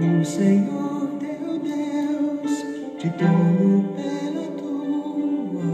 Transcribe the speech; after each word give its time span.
O 0.00 0.24
Senhor 0.24 1.08
teu 1.18 1.58
Deus 1.58 2.52
te 3.00 3.10
tomou 3.18 3.82
pela 3.94 4.46
tua 4.56 5.64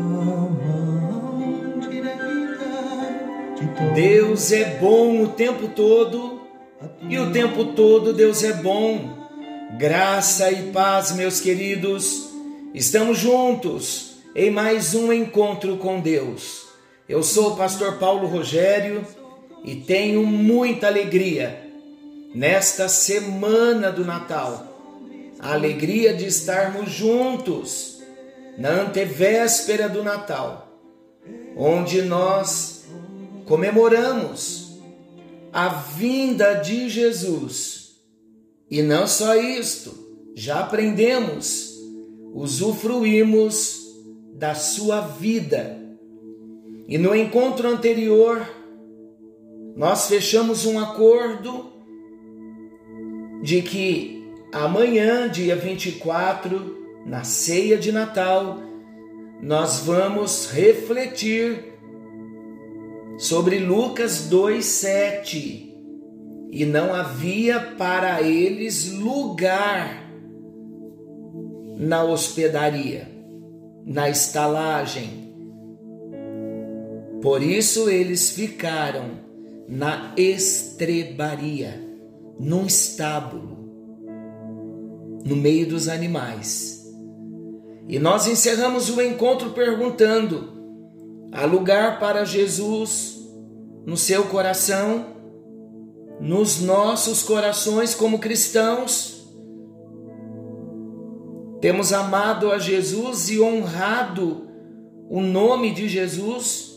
mão 0.48 1.78
direita. 1.90 2.64
Deus 3.94 4.50
é 4.50 4.78
bom 4.80 5.24
o 5.24 5.28
tempo 5.28 5.68
todo 5.68 6.40
e 7.06 7.18
o 7.18 7.32
tempo 7.32 7.66
todo 7.74 8.14
Deus 8.14 8.42
é 8.42 8.54
bom. 8.54 9.28
Graça 9.76 10.50
e 10.50 10.70
paz, 10.72 11.12
meus 11.12 11.38
queridos. 11.38 12.30
Estamos 12.72 13.18
juntos 13.18 14.22
em 14.34 14.50
mais 14.50 14.94
um 14.94 15.12
encontro 15.12 15.76
com 15.76 16.00
Deus. 16.00 16.66
Eu 17.06 17.22
sou 17.22 17.52
o 17.52 17.56
pastor 17.56 17.98
Paulo 17.98 18.26
Rogério 18.26 19.06
e 19.62 19.76
tenho 19.76 20.24
muita 20.24 20.86
alegria 20.86 21.63
nesta 22.34 22.88
semana 22.88 23.92
do 23.92 24.04
Natal. 24.04 24.72
A 25.38 25.52
alegria 25.52 26.12
de 26.12 26.26
estarmos 26.26 26.90
juntos 26.90 28.02
na 28.58 28.70
antevéspera 28.70 29.88
do 29.88 30.02
Natal, 30.02 30.68
onde 31.56 32.02
nós 32.02 32.84
comemoramos 33.46 34.78
a 35.52 35.68
vinda 35.68 36.54
de 36.54 36.88
Jesus. 36.88 38.00
E 38.70 38.82
não 38.82 39.06
só 39.06 39.36
isto, 39.36 39.92
já 40.34 40.60
aprendemos, 40.60 41.74
usufruímos 42.32 43.84
da 44.32 44.54
sua 44.54 45.00
vida. 45.00 45.78
E 46.88 46.98
no 46.98 47.14
encontro 47.14 47.68
anterior, 47.68 48.48
nós 49.76 50.08
fechamos 50.08 50.64
um 50.64 50.78
acordo 50.78 51.73
de 53.44 53.60
que 53.60 54.26
amanhã, 54.50 55.28
dia 55.28 55.54
24, 55.54 57.02
na 57.04 57.24
ceia 57.24 57.76
de 57.76 57.92
Natal, 57.92 58.58
nós 59.42 59.80
vamos 59.80 60.50
refletir 60.50 61.74
sobre 63.18 63.58
Lucas 63.58 64.30
2:7. 64.30 65.76
E 66.50 66.64
não 66.64 66.94
havia 66.94 67.60
para 67.60 68.22
eles 68.22 68.90
lugar 68.90 70.10
na 71.76 72.02
hospedaria, 72.02 73.10
na 73.84 74.08
estalagem. 74.08 75.34
Por 77.20 77.42
isso 77.42 77.90
eles 77.90 78.30
ficaram 78.30 79.22
na 79.68 80.14
estrebaria, 80.16 81.84
num 82.38 82.66
estábulo, 82.66 83.58
no 85.24 85.36
meio 85.36 85.68
dos 85.68 85.88
animais. 85.88 86.84
E 87.88 87.98
nós 87.98 88.26
encerramos 88.26 88.88
o 88.90 89.00
encontro 89.00 89.50
perguntando: 89.50 90.52
há 91.32 91.44
lugar 91.44 91.98
para 91.98 92.24
Jesus 92.24 93.20
no 93.86 93.96
seu 93.96 94.24
coração, 94.24 95.06
nos 96.20 96.60
nossos 96.60 97.22
corações 97.22 97.94
como 97.94 98.18
cristãos? 98.18 99.12
Temos 101.60 101.92
amado 101.92 102.52
a 102.52 102.58
Jesus 102.58 103.30
e 103.30 103.40
honrado 103.40 104.46
o 105.08 105.20
nome 105.20 105.72
de 105.72 105.88
Jesus? 105.88 106.74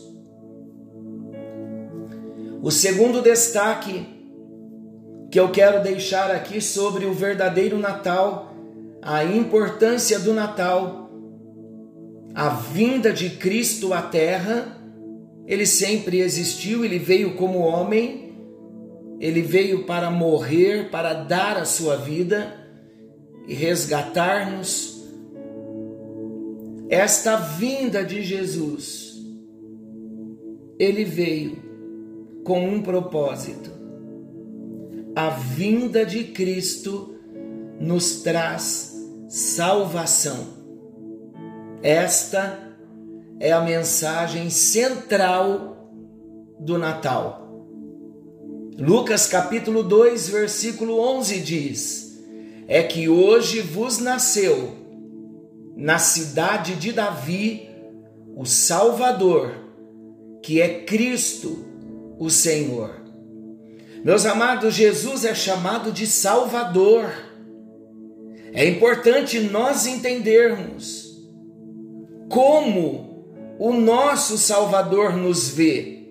O 2.62 2.70
segundo 2.70 3.22
destaque 3.22 4.17
que 5.30 5.38
eu 5.38 5.50
quero 5.50 5.82
deixar 5.82 6.30
aqui 6.30 6.60
sobre 6.60 7.04
o 7.04 7.12
verdadeiro 7.12 7.78
Natal, 7.78 8.54
a 9.02 9.24
importância 9.24 10.18
do 10.18 10.32
Natal, 10.32 11.10
a 12.34 12.48
vinda 12.48 13.12
de 13.12 13.30
Cristo 13.30 13.92
à 13.92 14.02
Terra, 14.02 14.76
ele 15.46 15.66
sempre 15.66 16.20
existiu, 16.20 16.84
ele 16.84 16.98
veio 16.98 17.34
como 17.34 17.58
homem, 17.58 18.32
ele 19.20 19.42
veio 19.42 19.84
para 19.84 20.10
morrer, 20.10 20.90
para 20.90 21.12
dar 21.12 21.56
a 21.56 21.64
sua 21.64 21.96
vida 21.96 22.54
e 23.46 23.54
resgatar-nos. 23.54 24.98
Esta 26.88 27.36
vinda 27.36 28.04
de 28.04 28.22
Jesus, 28.22 29.14
ele 30.78 31.04
veio 31.04 31.58
com 32.44 32.66
um 32.66 32.80
propósito. 32.80 33.77
A 35.18 35.30
vinda 35.30 36.06
de 36.06 36.22
Cristo 36.22 37.16
nos 37.80 38.20
traz 38.20 38.94
salvação. 39.28 40.46
Esta 41.82 42.56
é 43.40 43.50
a 43.50 43.60
mensagem 43.60 44.48
central 44.48 45.90
do 46.60 46.78
Natal. 46.78 47.66
Lucas 48.78 49.26
capítulo 49.26 49.82
2, 49.82 50.28
versículo 50.28 51.00
11 51.00 51.40
diz: 51.40 52.20
É 52.68 52.84
que 52.84 53.08
hoje 53.08 53.60
vos 53.60 53.98
nasceu 53.98 54.72
na 55.76 55.98
cidade 55.98 56.76
de 56.76 56.92
Davi 56.92 57.68
o 58.36 58.46
Salvador, 58.46 59.52
que 60.44 60.60
é 60.60 60.84
Cristo, 60.84 61.66
o 62.20 62.30
Senhor. 62.30 63.07
Meus 64.04 64.24
amados, 64.24 64.74
Jesus 64.74 65.24
é 65.24 65.34
chamado 65.34 65.90
de 65.90 66.06
Salvador. 66.06 67.10
É 68.52 68.64
importante 68.66 69.40
nós 69.40 69.86
entendermos 69.86 71.18
como 72.28 73.56
o 73.58 73.72
nosso 73.72 74.38
Salvador 74.38 75.16
nos 75.16 75.48
vê. 75.48 76.06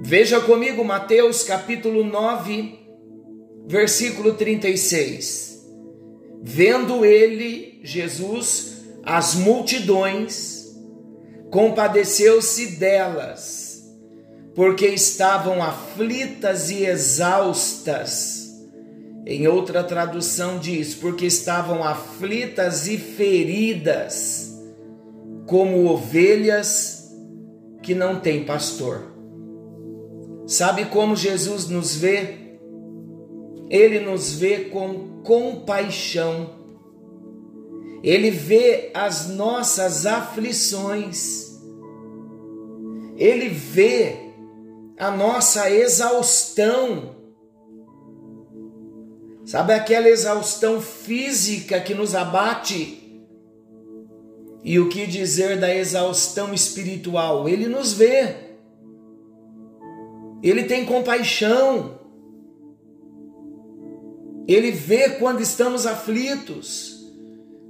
Veja 0.00 0.40
comigo 0.40 0.84
Mateus 0.84 1.42
capítulo 1.42 2.04
9, 2.04 2.78
versículo 3.66 4.34
36. 4.34 5.66
Vendo 6.42 7.04
ele, 7.04 7.80
Jesus, 7.82 8.84
as 9.02 9.34
multidões, 9.34 10.76
compadeceu-se 11.50 12.76
delas 12.76 13.65
porque 14.56 14.86
estavam 14.86 15.62
aflitas 15.62 16.70
e 16.70 16.86
exaustas. 16.86 18.46
Em 19.26 19.46
outra 19.46 19.84
tradução 19.84 20.58
diz, 20.58 20.94
porque 20.94 21.26
estavam 21.26 21.84
aflitas 21.84 22.88
e 22.88 22.96
feridas, 22.96 24.50
como 25.46 25.86
ovelhas 25.86 27.14
que 27.82 27.94
não 27.94 28.18
têm 28.18 28.44
pastor. 28.44 29.02
Sabe 30.46 30.86
como 30.86 31.14
Jesus 31.14 31.68
nos 31.68 31.94
vê? 31.94 32.36
Ele 33.68 34.00
nos 34.00 34.32
vê 34.32 34.70
com 34.70 35.20
compaixão. 35.22 36.50
Ele 38.02 38.30
vê 38.30 38.90
as 38.94 39.28
nossas 39.28 40.06
aflições. 40.06 41.60
Ele 43.18 43.48
vê 43.48 44.25
a 44.98 45.10
nossa 45.10 45.70
exaustão. 45.70 47.16
Sabe 49.44 49.74
aquela 49.74 50.08
exaustão 50.08 50.80
física 50.80 51.80
que 51.80 51.94
nos 51.94 52.14
abate? 52.14 53.02
E 54.64 54.80
o 54.80 54.88
que 54.88 55.06
dizer 55.06 55.60
da 55.60 55.72
exaustão 55.72 56.52
espiritual? 56.52 57.48
Ele 57.48 57.66
nos 57.68 57.92
vê. 57.92 58.34
Ele 60.42 60.64
tem 60.64 60.84
compaixão. 60.84 62.00
Ele 64.48 64.70
vê 64.70 65.10
quando 65.10 65.40
estamos 65.40 65.86
aflitos, 65.86 67.04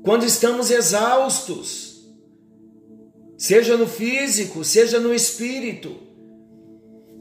quando 0.02 0.24
estamos 0.24 0.70
exaustos, 0.70 2.06
seja 3.36 3.76
no 3.76 3.86
físico, 3.86 4.62
seja 4.62 5.00
no 5.00 5.12
espírito 5.14 6.05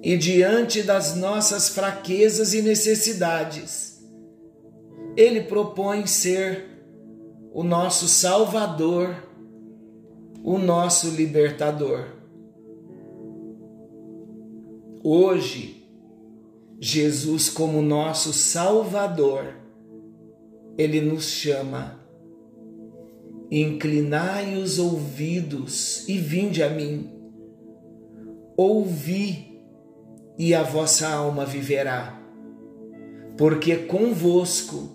e 0.06 0.16
diante 0.16 0.84
das 0.84 1.16
nossas 1.16 1.70
fraquezas 1.70 2.54
e 2.54 2.62
necessidades, 2.62 4.06
Ele 5.18 5.42
propõe 5.42 6.06
ser 6.06 6.64
o 7.52 7.64
nosso 7.64 8.08
Salvador, 8.08 9.16
o 10.44 10.60
nosso 10.60 11.10
libertador. 11.10 12.06
Hoje, 15.04 15.90
Jesus, 16.80 17.50
como 17.50 17.82
nosso 17.82 18.32
Salvador, 18.32 19.56
Ele 20.78 21.02
nos 21.02 21.32
chama. 21.32 22.00
Inclinai 23.50 24.56
os 24.56 24.78
ouvidos 24.78 26.08
e 26.08 26.20
vinde 26.20 26.62
a 26.62 26.70
mim. 26.70 27.10
Ouvi 28.56 29.55
e 30.38 30.54
a 30.54 30.64
vossa 30.64 31.08
alma 31.08 31.46
viverá. 31.46 32.22
Porque 33.38 33.76
convosco 33.76 34.90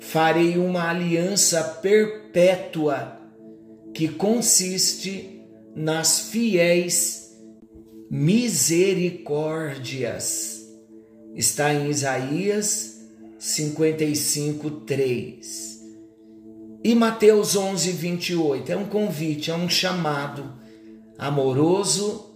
farei 0.00 0.58
uma 0.58 0.90
aliança 0.90 1.62
perpétua 1.82 3.20
que 3.92 4.08
consiste 4.08 5.42
nas 5.74 6.20
fiéis 6.20 7.36
misericórdias. 8.10 10.62
Está 11.34 11.74
em 11.74 11.90
Isaías 11.90 13.00
55, 13.38 14.70
3. 14.70 15.74
E 16.82 16.94
Mateus 16.94 17.54
11, 17.56 17.92
28 17.92 18.72
é 18.72 18.76
um 18.76 18.86
convite, 18.86 19.50
é 19.50 19.54
um 19.54 19.68
chamado 19.68 20.54
amoroso, 21.18 22.33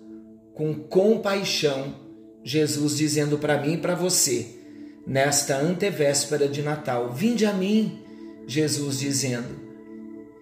com 0.59 0.75
compaixão. 0.75 1.95
Jesus 2.43 2.97
dizendo 2.97 3.39
para 3.39 3.63
mim 3.63 3.75
e 3.75 3.79
para 3.79 3.95
você, 3.95 4.49
nesta 5.07 5.57
antevéspera 5.57 6.49
de 6.49 6.63
Natal: 6.63 7.13
Vinde 7.13 7.47
a 7.47 7.53
mim, 7.53 8.03
Jesus 8.47 8.99
dizendo, 8.99 9.69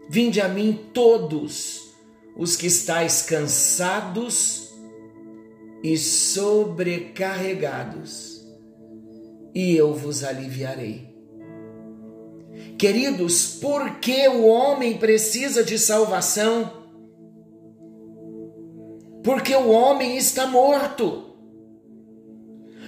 Vinde 0.09 0.41
a 0.41 0.49
mim 0.49 0.81
todos 0.95 1.91
os 2.37 2.57
que 2.57 2.67
estáis 2.67 3.21
cansados 3.23 4.71
e 5.83 5.99
sobrecarregados, 5.99 8.47
e 9.55 9.77
eu 9.77 9.93
vos 9.95 10.25
aliviarei. 10.25 11.15
Queridos, 12.79 13.59
por 13.61 13.99
que 13.99 14.27
o 14.29 14.47
homem 14.47 14.97
precisa 14.99 15.65
de 15.65 15.79
salvação? 15.79 16.86
Porque 19.27 19.57
o 19.57 19.71
homem 19.71 20.17
está 20.17 20.47
morto. 20.47 21.25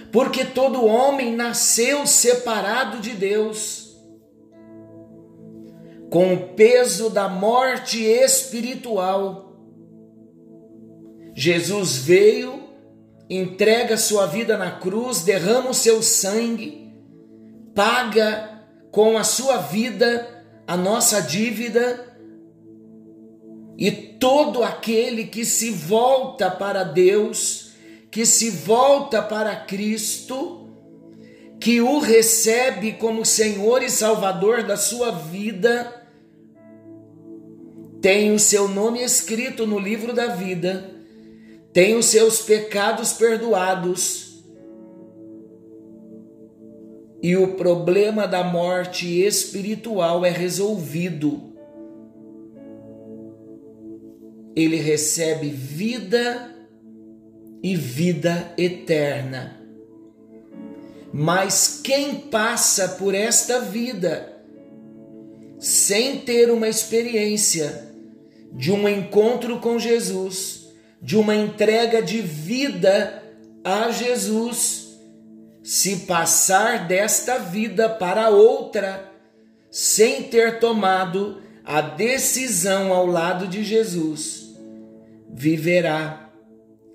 Porque 0.09 0.45
todo 0.45 0.85
homem 0.85 1.35
nasceu 1.35 2.07
separado 2.07 2.99
de 2.99 3.09
Deus, 3.09 3.93
com 6.09 6.33
o 6.33 6.53
peso 6.53 7.09
da 7.09 7.27
morte 7.27 8.01
espiritual. 8.01 9.53
Jesus 11.35 11.97
veio, 11.97 12.63
entrega 13.29 13.97
sua 13.97 14.25
vida 14.25 14.57
na 14.57 14.71
cruz, 14.71 15.21
derrama 15.23 15.71
o 15.71 15.73
seu 15.73 16.01
sangue, 16.01 16.89
paga 17.75 18.63
com 18.91 19.17
a 19.17 19.25
sua 19.25 19.57
vida 19.57 20.45
a 20.65 20.77
nossa 20.77 21.21
dívida. 21.21 22.08
E 23.79 23.89
todo 23.89 24.61
aquele 24.61 25.23
que 25.23 25.45
se 25.45 25.71
volta 25.71 26.51
para 26.51 26.83
Deus, 26.83 27.71
que 28.11 28.25
se 28.25 28.49
volta 28.49 29.21
para 29.21 29.55
Cristo, 29.55 30.67
que 31.61 31.79
o 31.79 31.99
recebe 31.99 32.91
como 32.91 33.23
Senhor 33.23 33.81
e 33.81 33.89
Salvador 33.89 34.63
da 34.63 34.75
sua 34.75 35.11
vida, 35.11 36.05
tem 38.01 38.33
o 38.33 38.39
seu 38.39 38.67
nome 38.67 39.01
escrito 39.01 39.65
no 39.65 39.79
livro 39.79 40.11
da 40.11 40.27
vida, 40.27 40.93
tem 41.71 41.95
os 41.95 42.07
seus 42.07 42.41
pecados 42.41 43.13
perdoados 43.13 44.43
e 47.23 47.37
o 47.37 47.55
problema 47.55 48.27
da 48.27 48.43
morte 48.43 49.21
espiritual 49.25 50.25
é 50.25 50.29
resolvido. 50.29 51.48
Ele 54.55 54.77
recebe 54.77 55.49
vida 55.49 56.55
e 57.61 57.75
vida 57.75 58.53
eterna. 58.57 59.59
Mas 61.11 61.81
quem 61.83 62.15
passa 62.15 62.89
por 62.89 63.15
esta 63.15 63.59
vida 63.59 64.37
sem 65.59 66.19
ter 66.19 66.51
uma 66.51 66.69
experiência 66.69 67.89
de 68.53 68.71
um 68.71 68.87
encontro 68.87 69.59
com 69.59 69.77
Jesus, 69.77 70.69
de 71.01 71.17
uma 71.17 71.35
entrega 71.35 72.01
de 72.01 72.21
vida 72.21 73.23
a 73.63 73.91
Jesus, 73.91 74.99
se 75.63 75.97
passar 75.97 76.87
desta 76.87 77.37
vida 77.37 77.89
para 77.89 78.29
outra 78.29 79.11
sem 79.69 80.23
ter 80.23 80.59
tomado 80.59 81.41
a 81.63 81.81
decisão 81.81 82.93
ao 82.93 83.05
lado 83.05 83.47
de 83.47 83.63
Jesus, 83.63 84.55
viverá 85.31 86.29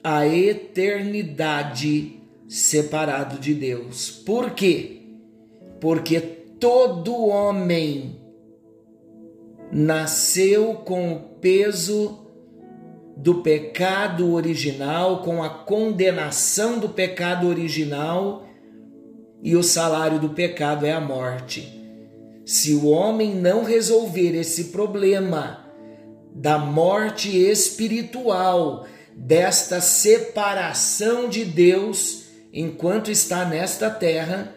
a 0.03 0.27
eternidade 0.27 2.21
separado 2.49 3.39
de 3.39 3.55
Deus. 3.55 4.11
Por 4.11 4.51
quê? 4.51 5.03
Porque 5.81 6.21
todo 6.21 7.27
homem 7.27 8.21
nasceu 9.73 10.75
com 10.75 11.15
o 11.15 11.21
peso 11.41 12.19
do 13.17 13.37
pecado 13.37 14.33
original, 14.33 15.23
com 15.23 15.43
a 15.43 15.49
condenação 15.49 16.79
do 16.79 16.89
pecado 16.89 17.49
original 17.49 18.45
e 19.43 19.55
o 19.57 19.63
salário 19.63 20.19
do 20.19 20.31
pecado 20.31 20.87
é 20.87 20.93
a 20.93 21.01
morte. 21.01 21.74
Se 22.45 22.75
o 22.75 22.87
homem 22.87 23.35
não 23.35 23.65
resolver 23.65 24.39
esse 24.39 24.65
problema 24.65 25.65
da 26.35 26.59
morte 26.59 27.31
espiritual, 27.37 28.87
desta 29.17 29.81
separação 29.81 31.29
de 31.29 31.45
Deus 31.45 32.25
enquanto 32.53 33.11
está 33.11 33.45
nesta 33.45 33.89
terra, 33.89 34.55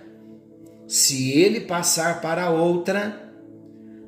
se 0.88 1.32
ele 1.32 1.62
passar 1.62 2.22
para 2.22 2.50
outra, 2.50 3.32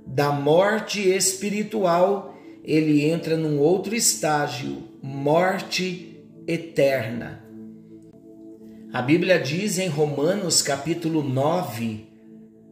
da 0.06 0.32
morte 0.32 1.08
espiritual, 1.08 2.36
ele 2.64 3.06
entra 3.06 3.38
num 3.38 3.60
outro 3.60 3.96
estágio, 3.96 4.84
morte 5.02 6.24
eterna. 6.48 7.44
A 8.92 9.02
Bíblia 9.02 9.40
diz 9.40 9.78
em 9.78 9.88
Romanos 9.88 10.62
capítulo 10.62 11.22
9, 11.22 12.09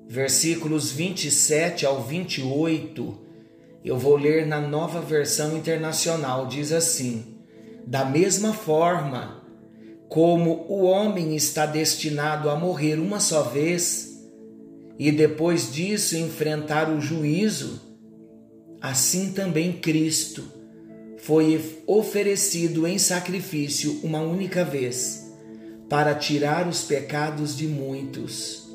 versículos 0.07 0.92
27 0.92 1.86
ao 1.86 2.01
28, 2.01 3.18
eu 3.83 3.98
vou 3.98 4.15
ler 4.15 4.45
na 4.45 4.59
nova 4.59 5.01
versão 5.01 5.57
internacional, 5.57 6.48
diz 6.48 6.71
assim: 6.71 7.38
Da 7.86 8.06
mesma 8.06 8.54
forma 8.54 9.44
como 10.07 10.66
o 10.69 10.83
homem 10.83 11.35
está 11.35 11.66
destinado 11.66 12.49
a 12.49 12.56
morrer 12.56 12.99
uma 12.99 13.19
só 13.19 13.44
vez 13.44 14.23
e 14.97 15.11
depois 15.11 15.71
disso 15.71 16.18
enfrentar 16.18 16.90
o 16.90 17.02
juízo, 17.02 17.81
assim 18.81 19.31
também 19.31 19.73
Cristo 19.73 20.44
foi 21.18 21.81
oferecido 21.85 22.87
em 22.87 22.97
sacrifício 22.97 23.99
uma 24.04 24.21
única 24.21 24.64
vez 24.64 25.28
para 25.90 26.16
tirar 26.16 26.68
os 26.68 26.83
pecados 26.83 27.56
de 27.56 27.68
muitos, 27.68 28.67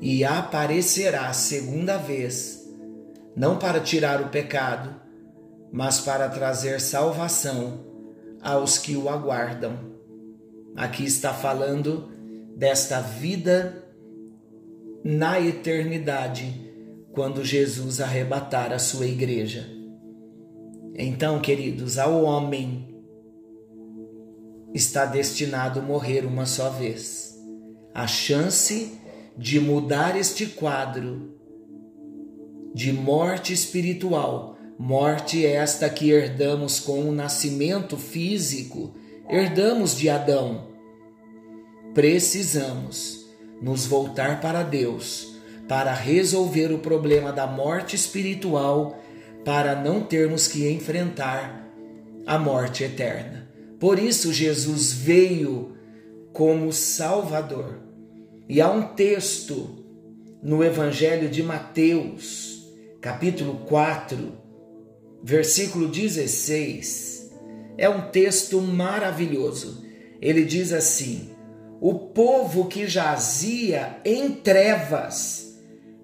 e 0.00 0.24
aparecerá 0.24 1.32
segunda 1.32 1.96
vez, 1.96 2.68
não 3.34 3.58
para 3.58 3.80
tirar 3.80 4.20
o 4.20 4.28
pecado, 4.28 5.00
mas 5.72 6.00
para 6.00 6.28
trazer 6.28 6.80
salvação 6.80 7.84
aos 8.40 8.78
que 8.78 8.96
o 8.96 9.08
aguardam. 9.08 9.96
Aqui 10.76 11.04
está 11.04 11.34
falando 11.34 12.08
desta 12.56 13.00
vida 13.00 13.84
na 15.04 15.40
eternidade, 15.40 16.66
quando 17.12 17.44
Jesus 17.44 18.00
arrebatar 18.00 18.72
a 18.72 18.78
sua 18.78 19.06
igreja. 19.06 19.68
Então, 20.94 21.40
queridos, 21.40 21.98
ao 21.98 22.22
homem 22.22 22.88
está 24.74 25.04
destinado 25.04 25.82
morrer 25.82 26.24
uma 26.24 26.46
só 26.46 26.70
vez. 26.70 27.36
A 27.94 28.06
chance 28.06 28.97
de 29.38 29.60
mudar 29.60 30.18
este 30.18 30.46
quadro 30.46 31.38
de 32.74 32.92
morte 32.92 33.52
espiritual, 33.52 34.58
morte 34.78 35.46
esta 35.46 35.88
que 35.88 36.10
herdamos 36.10 36.78
com 36.80 37.08
o 37.08 37.12
nascimento 37.12 37.96
físico, 37.96 38.94
herdamos 39.28 39.96
de 39.96 40.10
Adão. 40.10 40.66
Precisamos 41.94 43.26
nos 43.62 43.86
voltar 43.86 44.40
para 44.40 44.62
Deus 44.62 45.38
para 45.68 45.92
resolver 45.92 46.72
o 46.72 46.78
problema 46.78 47.30
da 47.30 47.46
morte 47.46 47.94
espiritual, 47.94 48.98
para 49.44 49.76
não 49.76 50.00
termos 50.02 50.48
que 50.48 50.66
enfrentar 50.68 51.68
a 52.26 52.38
morte 52.38 52.82
eterna. 52.82 53.48
Por 53.78 53.98
isso 53.98 54.32
Jesus 54.32 54.92
veio 54.92 55.76
como 56.32 56.72
Salvador. 56.72 57.87
E 58.48 58.62
há 58.62 58.70
um 58.70 58.94
texto 58.94 59.84
no 60.42 60.64
Evangelho 60.64 61.28
de 61.28 61.42
Mateus, 61.42 62.66
capítulo 62.98 63.66
4, 63.66 64.32
versículo 65.22 65.86
16. 65.86 67.30
É 67.76 67.90
um 67.90 68.10
texto 68.10 68.58
maravilhoso. 68.62 69.84
Ele 70.18 70.46
diz 70.46 70.72
assim: 70.72 71.28
O 71.78 71.92
povo 71.94 72.68
que 72.68 72.86
jazia 72.86 74.00
em 74.02 74.32
trevas 74.32 75.58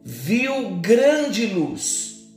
viu 0.05 0.77
grande 0.77 1.47
luz. 1.47 2.29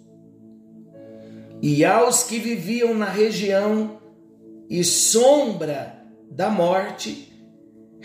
E 1.62 1.84
aos 1.84 2.24
que 2.24 2.40
viviam 2.40 2.94
na 2.94 3.10
região 3.10 4.00
e 4.70 4.86
sombra 4.86 6.02
da 6.32 6.50
morte, 6.50 7.27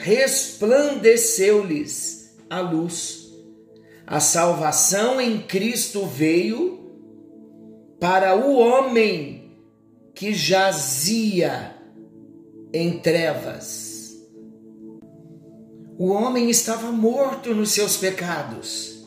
resplandeceu-lhes 0.02 2.36
a 2.50 2.60
luz. 2.60 3.32
A 4.04 4.18
salvação 4.18 5.20
em 5.20 5.40
Cristo 5.40 6.04
veio 6.04 6.90
para 8.00 8.34
o 8.36 8.58
homem 8.58 9.52
que 10.12 10.34
jazia 10.34 11.76
em 12.72 12.98
trevas. 12.98 14.20
O 15.96 16.08
homem 16.08 16.50
estava 16.50 16.90
morto 16.90 17.54
nos 17.54 17.70
seus 17.70 17.96
pecados. 17.96 19.06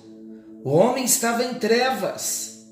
O 0.64 0.70
homem 0.72 1.04
estava 1.04 1.44
em 1.44 1.56
trevas. 1.56 2.66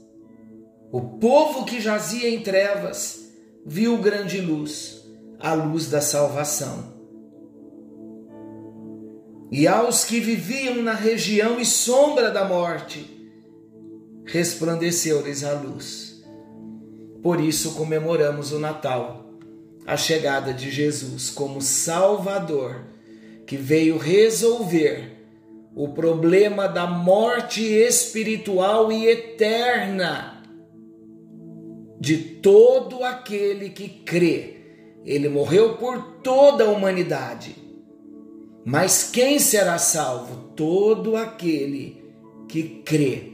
O 0.92 1.02
povo 1.20 1.66
que 1.66 1.82
jazia 1.82 2.30
em 2.30 2.42
trevas 2.42 3.20
viu 3.66 3.98
grande 3.98 4.40
luz, 4.40 5.04
a 5.40 5.54
luz 5.54 5.90
da 5.90 6.00
salvação. 6.00 6.93
E 9.56 9.68
aos 9.68 10.04
que 10.04 10.20
viviam 10.20 10.82
na 10.82 10.96
região 10.96 11.60
e 11.60 11.66
sombra 11.66 12.32
da 12.32 12.44
morte, 12.44 13.06
resplandeceu-lhes 14.26 15.44
a 15.44 15.54
luz. 15.54 16.24
Por 17.22 17.40
isso 17.40 17.76
comemoramos 17.76 18.52
o 18.52 18.58
Natal, 18.58 19.30
a 19.86 19.96
chegada 19.96 20.52
de 20.52 20.72
Jesus 20.72 21.30
como 21.30 21.62
Salvador, 21.62 22.84
que 23.46 23.56
veio 23.56 24.00
resolver 24.00 25.24
o 25.76 25.90
problema 25.90 26.68
da 26.68 26.88
morte 26.88 27.62
espiritual 27.62 28.92
e 28.92 29.06
eterna 29.06 30.44
de 32.00 32.18
todo 32.18 33.04
aquele 33.04 33.70
que 33.70 33.88
crê. 33.88 34.56
Ele 35.06 35.30
morreu 35.30 35.78
por 35.78 36.02
toda 36.24 36.64
a 36.64 36.72
humanidade. 36.72 37.63
Mas 38.66 39.10
quem 39.10 39.40
será 39.40 39.78
salvo? 39.78 40.50
Todo 40.56 41.16
aquele 41.16 42.04
que 42.48 42.82
crê. 42.84 43.34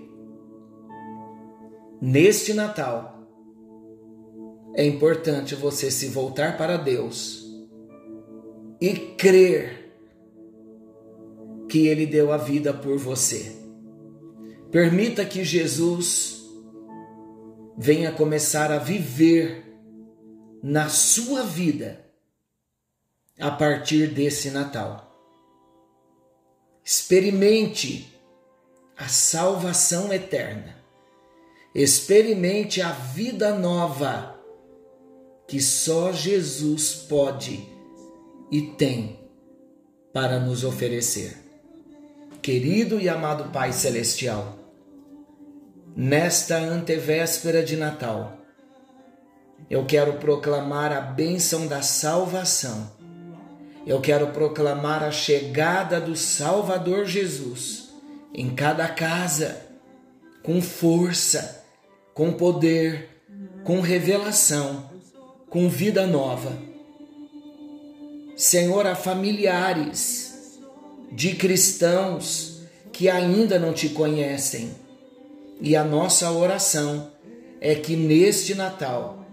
Neste 2.01 2.53
Natal, 2.53 3.27
é 4.75 4.85
importante 4.85 5.55
você 5.55 5.91
se 5.91 6.07
voltar 6.07 6.57
para 6.57 6.77
Deus 6.77 7.45
e 8.79 8.93
crer 8.93 9.93
que 11.67 11.87
Ele 11.87 12.05
deu 12.05 12.31
a 12.31 12.37
vida 12.37 12.73
por 12.73 12.97
você. 12.97 13.55
Permita 14.71 15.25
que 15.25 15.43
Jesus 15.43 16.43
venha 17.77 18.11
começar 18.11 18.71
a 18.71 18.77
viver 18.77 19.65
na 20.63 20.89
sua 20.89 21.43
vida 21.43 22.05
a 23.39 23.51
partir 23.51 24.07
desse 24.07 24.49
Natal. 24.49 25.08
Experimente 26.91 28.19
a 28.97 29.07
salvação 29.07 30.11
eterna. 30.11 30.75
Experimente 31.75 32.81
a 32.81 32.91
vida 32.91 33.53
nova 33.53 34.35
que 35.47 35.61
só 35.61 36.11
Jesus 36.11 36.95
pode 36.95 37.63
e 38.51 38.63
tem 38.71 39.19
para 40.11 40.39
nos 40.39 40.63
oferecer. 40.63 41.37
Querido 42.41 42.99
e 42.99 43.07
amado 43.07 43.51
Pai 43.51 43.71
Celestial, 43.71 44.57
nesta 45.95 46.57
antevéspera 46.57 47.61
de 47.61 47.77
Natal, 47.77 48.35
eu 49.69 49.85
quero 49.85 50.13
proclamar 50.13 50.91
a 50.91 51.01
bênção 51.01 51.67
da 51.67 51.83
salvação. 51.83 52.98
Eu 53.85 54.01
quero 54.01 54.27
proclamar 54.27 55.03
a 55.03 55.11
chegada 55.11 55.99
do 55.99 56.15
Salvador 56.15 57.05
Jesus 57.05 57.89
em 58.33 58.49
cada 58.53 58.87
casa, 58.87 59.65
com 60.43 60.61
força, 60.61 61.63
com 62.13 62.33
poder, 62.33 63.09
com 63.63 63.81
revelação, 63.81 64.89
com 65.49 65.69
vida 65.69 66.05
nova. 66.05 66.57
Senhor, 68.35 68.85
a 68.85 68.95
familiares 68.95 70.59
de 71.11 71.35
cristãos 71.35 72.61
que 72.91 73.09
ainda 73.09 73.57
não 73.57 73.73
te 73.73 73.89
conhecem 73.89 74.71
e 75.61 75.75
a 75.75 75.83
nossa 75.83 76.31
oração 76.31 77.11
é 77.59 77.75
que 77.75 77.95
neste 77.95 78.55
Natal 78.55 79.25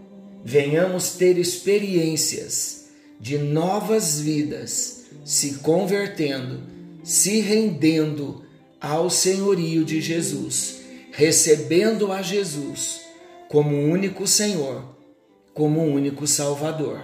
venhamos 0.45 1.13
ter 1.13 1.39
experiências 1.39 2.86
de 3.21 3.39
novas 3.39 4.21
vidas 4.21 5.05
se 5.25 5.55
convertendo, 5.55 6.63
se 7.03 7.41
rendendo 7.41 8.45
ao 8.81 9.11
senhorio 9.11 9.85
de 9.85 10.01
Jesus, 10.01 10.83
recebendo 11.11 12.13
a 12.13 12.23
Jesus 12.23 13.01
como 13.49 13.77
único 13.77 14.27
Senhor, 14.27 14.85
como 15.55 15.83
único 15.83 16.27
Salvador. 16.27 17.01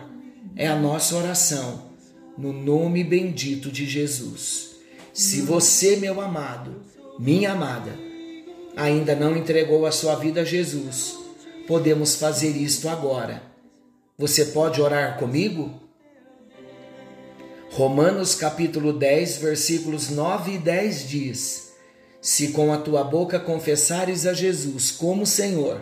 É 0.55 0.67
a 0.67 0.77
nossa 0.77 1.17
oração 1.17 1.91
no 2.37 2.53
nome 2.53 3.03
bendito 3.03 3.71
de 3.71 3.87
Jesus. 3.87 4.77
Se 5.13 5.41
você, 5.41 5.97
meu 5.97 6.21
amado, 6.21 6.83
minha 7.19 7.53
amada, 7.53 7.99
ainda 8.77 9.15
não 9.15 9.37
entregou 9.37 9.85
a 9.87 9.93
sua 9.93 10.15
vida 10.15 10.43
a 10.43 10.45
Jesus, 10.45 11.17
podemos 11.67 12.15
fazer 12.15 12.57
isto 12.57 12.89
agora. 12.89 13.43
Você 14.17 14.47
pode 14.47 14.81
orar 14.81 15.19
comigo? 15.19 15.82
Romanos 17.73 18.35
capítulo 18.35 18.93
10, 18.93 19.39
versículos 19.39 20.11
9 20.11 20.57
e 20.57 20.59
10 20.59 21.09
diz: 21.09 21.73
Se 22.21 22.49
com 22.49 22.71
a 22.71 22.77
tua 22.77 23.03
boca 23.03 23.41
confessares 23.41 24.27
a 24.27 24.35
Jesus 24.35 24.91
como 24.91 25.25
Senhor, 25.25 25.81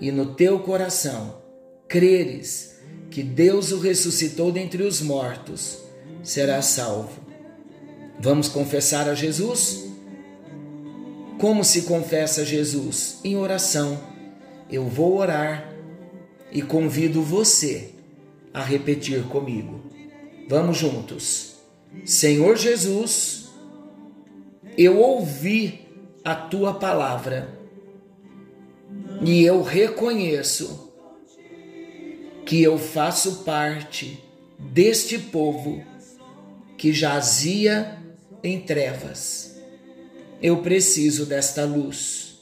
e 0.00 0.10
no 0.10 0.34
teu 0.34 0.58
coração 0.58 1.40
creres 1.86 2.74
que 3.08 3.22
Deus 3.22 3.70
o 3.70 3.78
ressuscitou 3.78 4.50
dentre 4.50 4.82
os 4.82 5.00
mortos, 5.00 5.78
serás 6.24 6.66
salvo. 6.66 7.20
Vamos 8.18 8.48
confessar 8.48 9.08
a 9.08 9.14
Jesus? 9.14 9.84
Como 11.38 11.62
se 11.64 11.82
confessa 11.82 12.44
Jesus? 12.44 13.20
Em 13.22 13.36
oração. 13.36 13.96
Eu 14.68 14.88
vou 14.88 15.18
orar 15.18 15.72
e 16.50 16.62
convido 16.62 17.22
você 17.22 17.90
a 18.52 18.60
repetir 18.60 19.22
comigo. 19.28 19.85
Vamos 20.48 20.76
juntos. 20.76 21.56
Senhor 22.04 22.56
Jesus, 22.56 23.48
eu 24.76 24.98
ouvi 24.98 25.86
a 26.24 26.34
tua 26.34 26.74
palavra 26.74 27.56
e 29.24 29.42
eu 29.44 29.62
reconheço 29.62 30.92
que 32.44 32.62
eu 32.62 32.78
faço 32.78 33.44
parte 33.44 34.22
deste 34.58 35.18
povo 35.18 35.82
que 36.76 36.92
jazia 36.92 37.98
em 38.42 38.60
trevas 38.60 39.56
eu 40.42 40.58
preciso 40.58 41.26
desta 41.26 41.64
luz. 41.64 42.38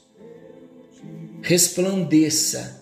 Resplandeça 1.41 2.81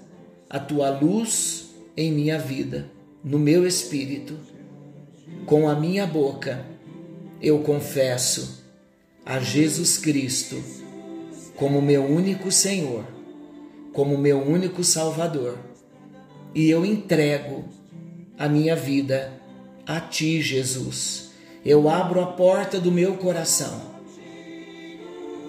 a 0.50 0.60
tua 0.60 0.90
luz 0.90 1.70
em 1.96 2.12
minha 2.12 2.40
vida, 2.40 2.90
no 3.24 3.38
meu 3.38 3.68
espírito. 3.68 4.38
Com 5.46 5.68
a 5.68 5.76
minha 5.76 6.08
boca 6.08 6.66
eu 7.42 7.60
confesso 7.60 8.64
a 9.26 9.40
Jesus 9.40 9.98
Cristo 9.98 10.64
como 11.58 11.82
meu 11.82 12.06
único 12.06 12.50
Senhor, 12.50 13.04
como 13.92 14.18
meu 14.18 14.42
único 14.42 14.86
Salvador. 14.86 15.58
E 16.56 16.70
eu 16.70 16.86
entrego 16.86 17.66
a 18.40 18.48
minha 18.48 18.74
vida 18.74 19.34
a 19.86 20.00
ti, 20.00 20.42
Jesus. 20.42 21.32
Eu 21.66 21.90
abro 21.90 22.22
a 22.22 22.28
porta 22.28 22.80
do 22.80 22.92
meu 22.92 23.18
coração 23.18 23.82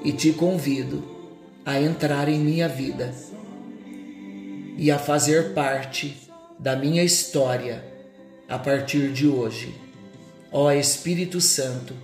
e 0.02 0.10
te 0.10 0.32
convido 0.32 1.04
a 1.64 1.80
entrar 1.80 2.28
em 2.28 2.40
minha 2.40 2.68
vida 2.68 3.14
e 4.76 4.90
a 4.90 4.98
fazer 4.98 5.54
parte 5.54 6.16
da 6.58 6.74
minha 6.74 7.04
história 7.04 7.84
a 8.48 8.58
partir 8.58 9.12
de 9.12 9.28
hoje. 9.28 9.83
Ó 10.56 10.70
Espírito 10.70 11.40
Santo, 11.40 11.94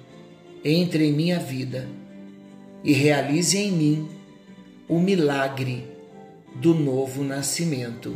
entre 0.64 1.06
em 1.06 1.12
minha 1.12 1.38
vida 1.38 1.88
e 2.82 2.92
realize 2.92 3.56
em 3.56 3.70
mim 3.70 4.08
o 4.88 4.98
milagre 4.98 5.86
do 6.56 6.74
novo 6.74 7.22
nascimento. 7.22 8.12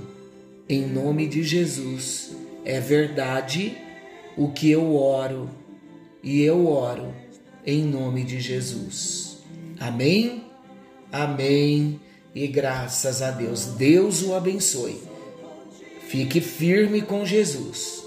Em 0.69 0.89
nome 0.89 1.29
de 1.29 1.45
Jesus, 1.45 2.35
é 2.65 2.81
verdade 2.81 3.79
o 4.37 4.51
que 4.51 4.69
eu 4.69 4.97
oro 4.97 5.49
e 6.21 6.43
eu 6.43 6.67
oro 6.67 7.15
em 7.65 7.85
nome 7.85 8.25
de 8.25 8.41
Jesus. 8.41 9.39
Amém? 9.79 10.43
Amém. 11.13 12.01
E 12.35 12.49
graças 12.49 13.23
a 13.23 13.31
Deus, 13.31 13.67
Deus 13.67 14.21
o 14.25 14.35
abençoe. 14.35 15.01
Fique 16.09 16.41
firme 16.41 17.03
com 17.03 17.25
Jesus. 17.25 18.04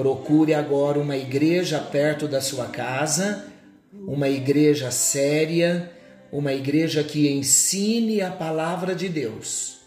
Procure 0.00 0.54
agora 0.54 0.98
uma 0.98 1.14
igreja 1.14 1.78
perto 1.78 2.26
da 2.26 2.40
sua 2.40 2.68
casa, 2.68 3.52
uma 3.92 4.30
igreja 4.30 4.90
séria, 4.90 5.92
uma 6.32 6.54
igreja 6.54 7.04
que 7.04 7.28
ensine 7.28 8.22
a 8.22 8.30
palavra 8.30 8.94
de 8.94 9.10
Deus. 9.10 9.80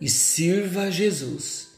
E 0.00 0.10
sirva 0.10 0.82
a 0.82 0.90
Jesus 0.90 1.68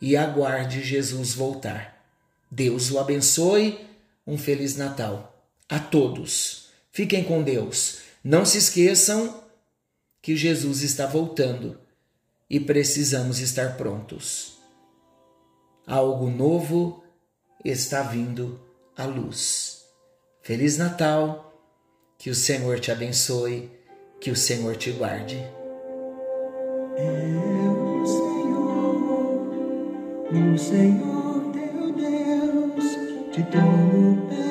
e 0.00 0.16
aguarde 0.16 0.80
Jesus 0.84 1.34
voltar. 1.34 2.06
Deus 2.48 2.92
o 2.92 3.00
abençoe. 3.00 3.80
Um 4.24 4.38
feliz 4.38 4.76
Natal 4.76 5.44
a 5.68 5.80
todos. 5.80 6.68
Fiquem 6.92 7.24
com 7.24 7.42
Deus. 7.42 7.98
Não 8.22 8.44
se 8.44 8.58
esqueçam 8.58 9.42
que 10.22 10.36
Jesus 10.36 10.82
está 10.82 11.04
voltando 11.04 11.80
e 12.48 12.60
precisamos 12.60 13.40
estar 13.40 13.76
prontos. 13.76 14.61
Algo 15.86 16.30
novo 16.30 17.02
está 17.64 18.02
vindo 18.02 18.60
à 18.96 19.04
luz. 19.04 19.84
Feliz 20.40 20.78
Natal, 20.78 21.52
que 22.16 22.30
o 22.30 22.34
Senhor 22.34 22.78
te 22.78 22.92
abençoe, 22.92 23.70
que 24.20 24.30
o 24.30 24.36
Senhor 24.36 24.76
te 24.76 24.92
guarde. 24.92 25.38
É 26.96 27.42
Senhor, 28.06 29.34
o 30.54 30.58
Senhor 30.58 31.52
teu 31.52 31.92
Deus, 31.92 32.84
te 33.32 33.42
dou 33.42 34.41